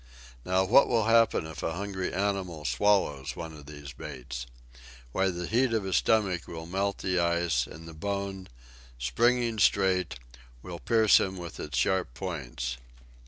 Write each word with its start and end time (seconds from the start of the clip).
Now, 0.43 0.63
what 0.63 0.87
will 0.87 1.05
happen 1.05 1.45
if 1.45 1.61
a 1.61 1.73
hungry 1.73 2.11
animal 2.11 2.65
swallows 2.65 3.35
one 3.35 3.53
of 3.53 3.67
these 3.67 3.93
baits? 3.93 4.47
Why, 5.11 5.29
the 5.29 5.45
heat 5.45 5.73
of 5.73 5.83
his 5.83 5.97
stomach 5.97 6.47
will 6.47 6.65
melt 6.65 6.97
the 7.03 7.19
ice, 7.19 7.67
and 7.67 7.87
the 7.87 7.93
bone, 7.93 8.47
springing 8.97 9.59
straight, 9.59 10.15
will 10.63 10.79
pierce 10.79 11.19
him 11.19 11.37
with 11.37 11.59
its 11.59 11.77
sharp 11.77 12.15
points." 12.15 12.77